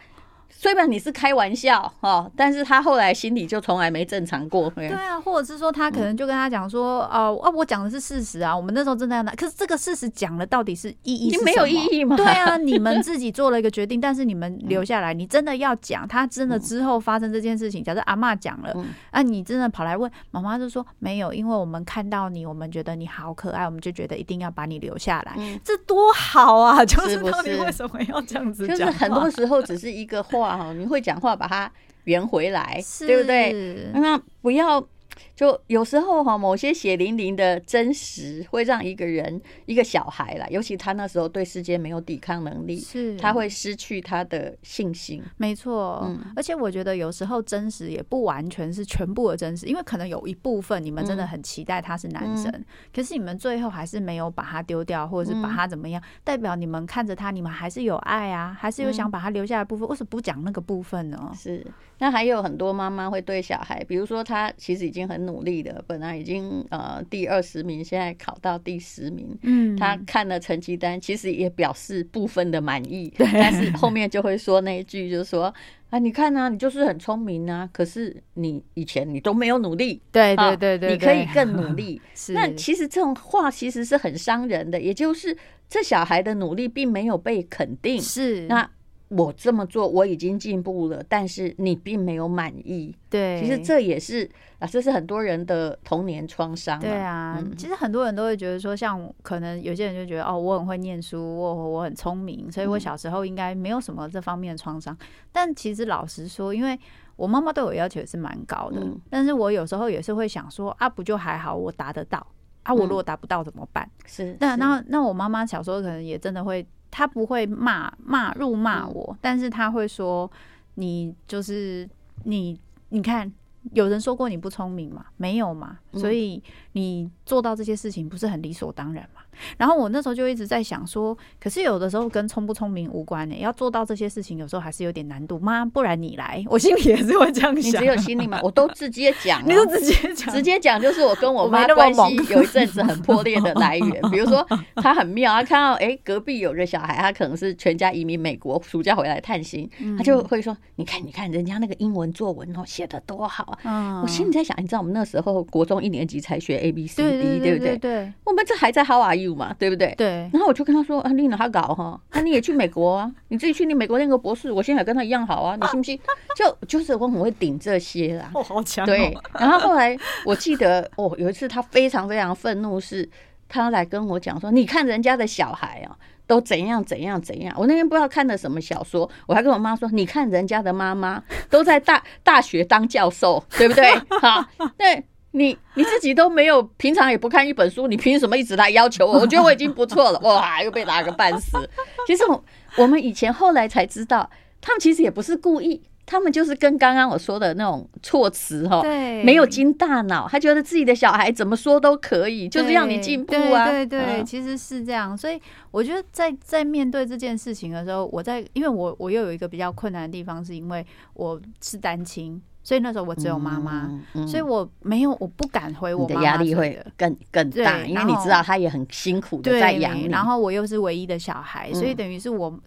[0.56, 4.70] 虽然你是开玩笑哦，但是他后来心里就从来没正常过。
[4.70, 11.44] 对啊，或者是说他可能就跟他讲说，哦、嗯呃，啊，我讲的是事实啊，我们那时候真的要拿，可是这个事实讲了到底是意义是什么？
[11.44, 12.16] 没有意义吗？
[12.16, 26.84] 对啊，你们自己做了一个决定，但是你们留下来，你真的要讲，他真的之后发生这件事情，假设阿妈讲了，嗯、啊，你真的跑来问妈妈，就说没有，因为我们看到你，我们觉得你好可爱，我们就觉得一定要把你留下来，嗯、这多好啊！
[26.84, 28.76] 就是到底为什么要这样子讲？
[28.78, 31.20] 就是很多时候只是一个话哈，你会讲。
[31.20, 31.70] 话把它
[32.04, 33.52] 圆回来，对不对？
[33.94, 34.87] 那不要。
[35.35, 43.16] 就有时候哈，某些血淋淋的真实会让一个人一个小孩啦，尤其他那时候对世界没有抵抗能力，是。
[43.16, 45.22] 他会失去他的信心。
[45.37, 61.33] 没错，嗯，而且我觉得有时候真实也不完全是全部的真实，因为可能有一部分你们真的很期待他是男生，嗯、可是你们最后还是没有把他丢掉，或者是把他怎么样，嗯、代表你们看着他，你们还是有爱啊，还是有想把他留下来的部分，为什么不讲那个部分呢？
[61.35, 61.66] 是，
[61.98, 65.24] 那还有很多妈妈会对小孩，比如说他其实已经很。
[65.24, 69.34] 努力的，本来已经呃第二十名，现在考到第十名。
[69.40, 75.44] 嗯，他看了成绩单，其实也表示部分的满意，对但是后面就会说那一句，就是说
[75.88, 81.98] 啊，你看啊，你就是很聪明啊，可是你以前你都没有努力，对对对对，你可以更努力。
[82.14, 85.34] 是那其实这种话其实是很伤人的，也就是
[85.70, 87.98] 这小孩的努力并没有被肯定。
[87.98, 88.68] 是那。
[89.08, 92.92] 我这么做，我已经进步了，但是你并没有满意。
[93.08, 96.80] 对，其实这也是啊，这是很多人的童年创伤。
[96.80, 104.92] 对啊，嗯、其实很多人都会觉得说，像可能有些人就觉得哦，我很会念书，我我很聪明，所以我小时候应该没有什么这方面的创伤。
[104.94, 106.76] 嗯、但其实老实说，因为
[107.14, 112.26] 我妈妈对我要求也是蛮高的，嗯、但是我有时候也是会想说啊，不就还好，我达得到
[112.64, 113.84] 啊，我如果达不到怎么办？
[113.84, 116.66] 嗯、是，那那那我妈妈小时候可能也真的会。
[116.96, 120.30] 他不会骂骂辱骂我，但是他会说
[120.76, 121.88] ：“你就是
[122.22, 122.57] 你，
[122.90, 123.30] 你看。”
[123.72, 125.07] 有人说过你不聪明吗？
[125.16, 129.22] 没有嘛，所以你做到这些事情不是很理所当然嘛？
[129.56, 135.38] 然后我那时候就一直在想说，可是有的时候跟聪不聪明无关呢、欸，要做到这些事情，有时候还是有点难度。
[135.38, 137.54] 妈，不然你来，我心里也是会这样想。
[137.54, 138.40] 你只有心里嘛？
[138.42, 144.02] 我都直接讲， 你都直接讲，直接讲就是我跟我妈关系有一阵子很破裂的来源。
[144.10, 153.58] 比如说，他很妙，他看到哎、欸、隔壁有个小孩，他可能是全家移民美国，暑假回来探亲，他就会说：你看，你看人家那个英文作文哦写的多好。
[153.64, 157.78] 嗯，我心里在想，你知道我们那时候国中一年级才学 A B C D，对不对？
[157.78, 159.94] 对，我们这还在 How are you 嘛，对不对？
[159.96, 160.28] 对。
[160.32, 162.00] 然后我就跟他说：“啊，你哪他搞哈？
[162.10, 163.08] 那你也去美国啊？
[163.28, 166.00] 你自己去你美国念个博士，我现在也跟他一样好啊， 你信不信？”
[166.37, 168.28] 就就是我很会顶这些啦。
[168.34, 168.84] 哦，好强。
[168.84, 169.16] 对。
[169.38, 173.08] 然后后来我记得哦，有一次他非常非常愤怒，是
[173.48, 177.54] 他来跟我讲说：“你看人家的小孩啊。”都怎样怎样怎样？
[177.58, 183.92] 我那天不知道看的什么小说，我还跟我妈说：“你看人家的妈妈都在大大学当教授，对不对？
[184.22, 184.42] 好，
[184.78, 189.18] 对你你自己都没有，平常也不看一本书，你凭什么一直来要求我？
[189.20, 190.18] 我觉得我已经不错了。
[190.20, 191.58] 哇，又被打个半死。
[192.06, 192.44] 其实我
[192.78, 198.82] 我们以前后来才知道，他们其实也不是故意。”他们就是跟刚刚我说的那种措辞哈，
[199.24, 203.70] 没有经大脑，他觉得自己的小孩怎么说都可以，就是让你进步啊。
[203.70, 205.16] 对对对，其实是这样。
[205.16, 213.88] 所以我觉得在在面对这件事情的时候，我在因为我我又有一个比较困难的地方，是因为我是单亲，所以那时候我只有妈妈，
[214.27, 222.59] 所以我没有我不敢回我妈妈，压力会更更大，因为你知道她也很辛苦的在养你，然后我又是唯一的小孩，所以等于是我。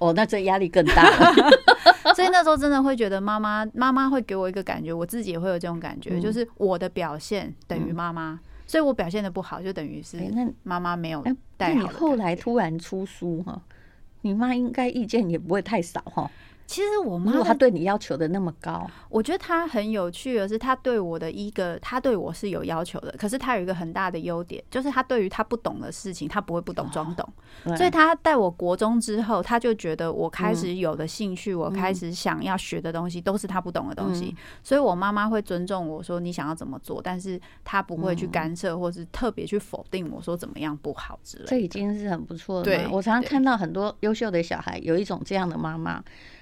[0.00, 1.04] 哦，那这压力更大，
[2.16, 10.18] 所以那时候真的会觉得妈妈妈妈会给我一个感觉，我自己也会有这种感觉，嗯、就是我的表现等于妈妈，嗯、所以我表现的不好，就等于是
[10.62, 11.22] 妈妈没有
[11.58, 11.74] 带好。
[11.74, 13.60] 那你后来突然出书哈，
[14.22, 16.30] 你妈应该意见也不会太少哈。
[16.70, 23.12] 其实我妈，她对你要求的那么高，我觉得她很有趣的是，她对我的一个，她对我是有要求的。
[23.18, 27.28] 可是她有一个很大的优点，就是她对于她不懂的事情，她不会不懂装懂。
[27.64, 34.26] 哦、所以她带我国中之后，她就觉得我开始有的兴趣，嗯、我开始想要学的东西，都是她不懂的东西。
[34.26, 41.50] 嗯、所以我妈妈会尊重我说你想要怎么做，但是她不会去干涉，或是特别去否定我说怎么样不好之类的。
[41.50, 42.62] 这已经是很不错了。
[42.62, 46.00] 对，我常常看到很多优秀的小孩有一种这样的妈妈。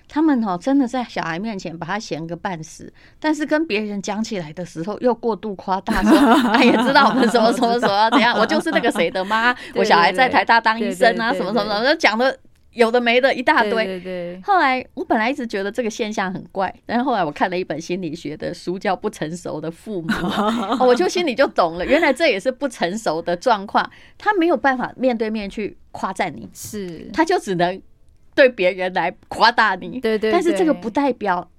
[0.09, 2.91] 他们哦，真的在小孩面前把他嫌个半死，
[3.21, 6.17] 但是跟别人讲起来的时候又过度夸大，说
[6.55, 12.39] 他也知道我们什么什么什么怎样，我就是那个谁的妈， 我小孩在台大当医生啊，什么什么什么，就讲的
[12.73, 13.71] 有的没的一大堆。
[13.71, 14.41] 对对对。
[14.43, 20.09] 后来我本来一直觉得这个现象很怪，但是后来我看了一本心理学的书，叫《不成熟的父母》，
[20.87, 27.81] 我就心里就懂了，原来这也是不成熟的状况，他没有办法面对面去夸赞你，是，他就只能。
[28.39, 31.51] 对别人来夸大你，对对，但是这个不代表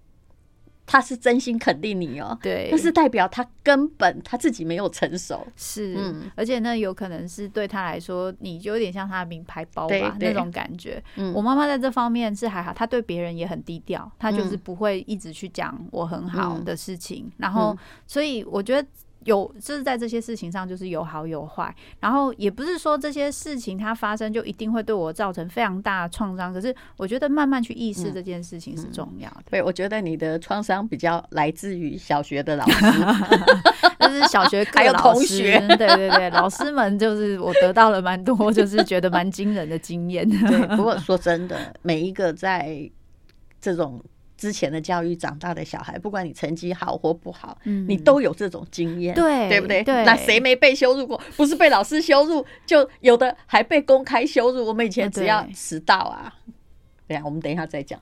[0.85, 5.93] 他是真心肯定你哦，对，那是代表他根本他自己没有成熟，是，
[6.35, 11.03] 而且那有可能是对他来说，你就有点像他的名牌包吧，那种感觉。
[11.35, 17.77] 我妈妈在这方面是还好，她对别人也很低调，她就是不会一直去讲我很好的事情，然后，
[18.07, 18.87] 所以我觉得。
[19.25, 21.73] 有，就是在这些事情上，就是有好有坏。
[21.99, 26.53] 然后也不是说这些事情它发生就一定会对我造成非常大的创伤。
[26.53, 29.35] 可是我觉得慢慢去意识这件事情是重要的。
[29.39, 32.85] 嗯嗯、对，我觉得你的创伤比较来自于小学的老师，
[33.99, 40.27] 就是小学还有同学，对对对，老师们就是我得到了蛮多，就是觉得蛮惊人的经验。
[40.29, 42.89] 对， 不过说真的，每一个在
[43.59, 44.01] 这种。
[44.39, 49.83] 之前的教育长大的小孩，不管你成绩好或不好，嗯、你都有这种经验，对对不对？
[49.83, 51.21] 对，那谁没被羞辱过？
[51.35, 54.65] 不是被老师羞辱，就有的还被公开羞辱。
[54.65, 56.33] 我们以前只要迟到啊，
[57.05, 57.99] 对呀，我们等一下再讲。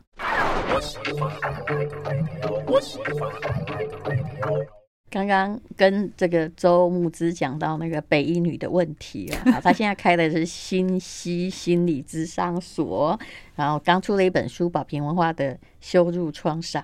[5.10, 13.18] 刚刚跟这个周牧之讲到那个北一女的问题啊， 他现在开的是新西心理咨商所，
[13.56, 16.84] 然后刚出了一本书《宝瓶文化的羞辱创伤》。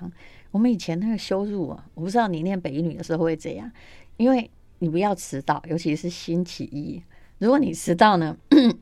[0.52, 3.70] 我们以前那个羞辱啊，我不知道你念北一女的时候会怎样，
[4.18, 4.50] 因为
[4.80, 7.04] 你不要迟到，尤其是星期一，
[7.40, 8.38] 如果你迟到呢，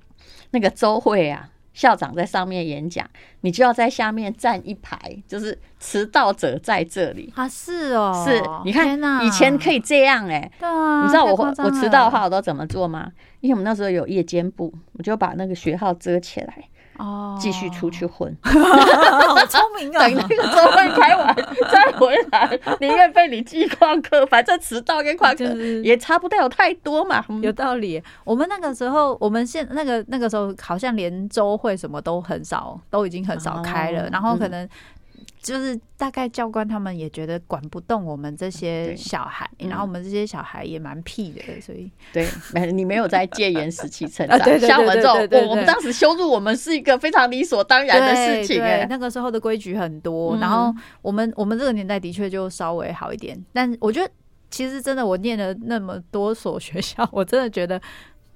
[0.52, 1.51] 那个周会啊。
[1.74, 3.08] 校长在上面演讲，
[3.42, 4.98] 你就要在下面站一排，
[5.28, 7.48] 就是迟到者在这里啊！
[7.48, 13.12] 是哦，是，你看以前可以这样哎、欸，对啊，你知道我我迟到的话我都怎么做吗？
[13.40, 16.66] 因为我们那时候有夜间部，我就把那个学号遮起来。
[17.02, 20.08] 哦，继续出去混， 好聪明啊！
[20.08, 21.36] 等那个周会开完
[21.72, 25.44] 再回来，宁愿被你记旷课，反正迟到跟旷课
[25.84, 27.26] 也差不了太多嘛。
[27.42, 28.02] 有道理。
[28.24, 34.70] 我们那个时候，我们现那个那个时候好像连周会什么都很少，都已经很少开了，然后可能。
[35.42, 48.60] 就是大概教官他们也觉得管不动我们这些小孩，然后我们这些小孩也蛮屁的，所以对，没你没有在戒严时期成长，像我们这种，我我们当时羞辱我们是一个非常理所当然的事情。
[48.60, 50.72] 对，那个时候的规矩很多，然后
[51.02, 54.12] 我们我们这个年代的确就稍微好一点，但我觉得
[54.52, 57.82] 其实真的，我念了那么多所学校， 我真的觉得。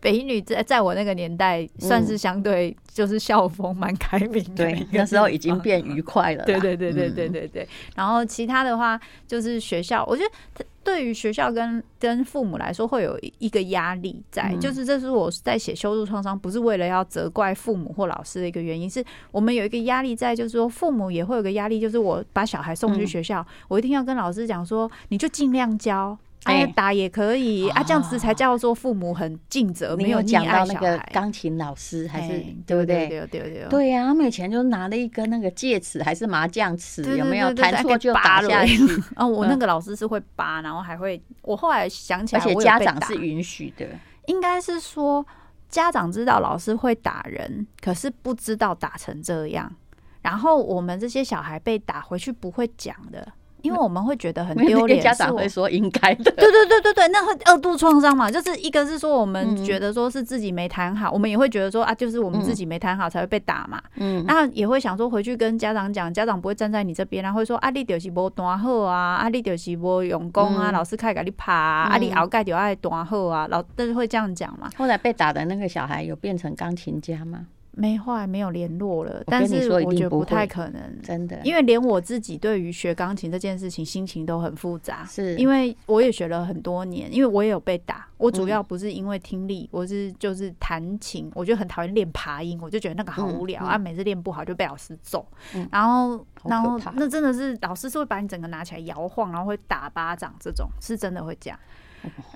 [0.06, 6.46] 北一女在在我那个年代算是相对就是校风蛮开明的，对，那时候已经变愉快了。
[6.46, 7.68] 对对对对对对对。
[7.96, 26.16] 然后其他的话就是学校，我觉得对于学校跟跟父母来说会有一个压力在，就是这是我在写羞辱创伤，不是为了要责怪父母或老师的一个原因，是我们有一个压力在，就是说父母也会有个压力，就是我把小孩送去学校，我一定要跟老师讲说，你就尽量教。
[26.46, 33.08] 哎，打也可以啊，这样子才叫做父母很尽责，没有讲到那个钢琴老师还是对不对？
[33.08, 37.54] 对对对对呀，他们以前就拿了一根那个戒尺还是麻将尺，有没有？
[37.54, 38.78] 弹错就打下去？
[39.18, 43.88] 哦，我那个老师是会拔，然后还会，我后来想起来，而且家长是允许的，
[44.28, 45.26] 应该是说
[45.68, 49.74] 家长知道老师会打人，可是不知道打成这样，
[50.22, 53.28] 然后我们这些小孩被打回去不会讲的。
[53.66, 56.32] 因为我们会觉得很丢脸，家长会说应该的。
[56.32, 63.82] 对对对对对，那会二度创伤嘛，就是一个是说我们觉得说是自己没弹好，我们也会觉得说啊，就是我们自己没弹好才会被打嘛。
[63.96, 74.70] 嗯，那也会想说回去跟家长讲，家长不会站在你这边，然后会说啊，你就是无弹好啊，啊，你就是无用功啊，老师开给你拍啊，你熬盖就爱弹好啊，老但是会这样讲嘛。
[74.78, 77.48] 后来被打的那个小孩有变成钢琴家吗？
[77.76, 95.28] 没后来没有联络了，但是我觉得不太可能，真的，因为连我自己对于学钢琴这件事情心情都很复杂，是因为我也学了很多年，因为我也有被打，我主要不是因为听力，我是就是弹琴，我就很讨厌练爬音，我就觉得那个好无聊啊，每次练不好就被老师揍，
[95.70, 101.60] 然后然后那真的是老师是会把你整个拿起来摇晃，然后会打巴掌，这种是真的会这样。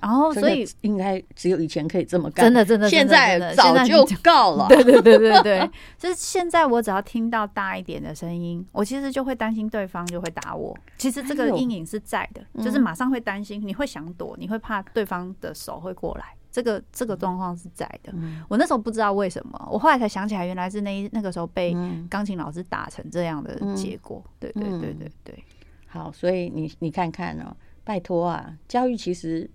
[0.01, 4.67] 然后，所以应该只有以前可以这么干，真的，真的，现在早就够了。
[4.69, 10.77] 对对对对对，就是现在我只要听到大一点的声音，我其实就会担心对方就会打我。
[10.97, 16.25] 其实这个阴影是在的，就是马上会担心，你会想躲，你会怕对方的手会过来。
[16.51, 18.11] 这个这个状况是在的。
[18.15, 21.77] 嗯、我那时候不知道为什么，我后来才想起来，原来是那那个时候被
[22.09, 24.23] 钢琴老师打成这样的结果。
[24.39, 25.43] 对对对对，对。
[25.85, 29.47] 好，所以你你看看哦，拜托啊，教育其实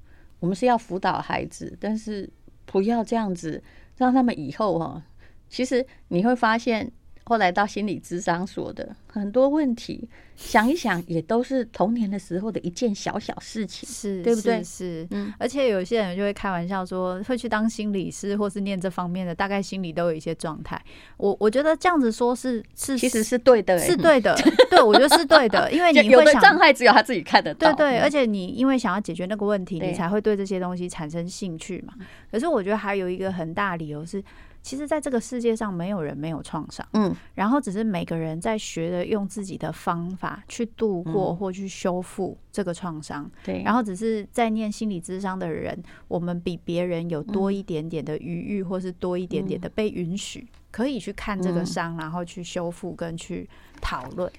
[0.44, 2.28] 我们是要辅导孩子，但是
[2.66, 3.62] 不要这样子
[3.96, 5.02] 让他们以后哈、
[5.48, 6.92] 其实你会发现。
[7.26, 10.06] 后来到心理咨商所的很多问题，
[10.36, 14.58] 想一想也都是童年的时候的一件小小事情，是对不对？
[14.58, 15.32] 是，是，嗯。
[15.38, 20.78] 而且有些人就会开玩笑说，会去当心理师或是念这方面的，大概心里都有一些状态。
[21.16, 24.36] 我我觉得这样子说是是，其实是对的，是对的。
[24.68, 27.72] 对，我觉得是对的，因为你会想有的障碍只有他自己看得到。
[27.72, 31.94] 对对，而且你因为想要解决那个问题，你才会对这些东西产生兴趣嘛。
[32.30, 34.22] 可是我觉得还有一个很大理由是。
[34.64, 36.84] 其实，在这个世界上，没有人没有创伤。
[36.94, 43.30] 嗯，然后只是每个人在学着用自己的方法去度过或去修复这个创伤。
[43.44, 53.46] 对，然后只是在念心理智商的人，我们比别人有多一点点的余裕，或是多一点点的被允许，可以去看这个伤，然后去修复跟去
[53.82, 54.32] 讨论。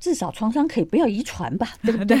[0.00, 2.16] 至少创伤可以不要遗传吧， 对不对？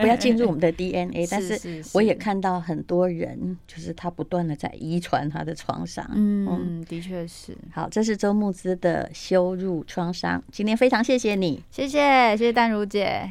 [0.00, 1.24] 不要进入我们的 DNA。
[1.30, 6.04] 但是我也看到很多人，就是他不断的在遗传他的创伤。
[6.14, 7.56] 嗯，的确是。
[7.72, 10.42] 好，这是周牧之的羞辱创伤。
[10.50, 11.98] 今天非常谢谢你，谢谢
[12.36, 13.26] 谢谢淡如姐。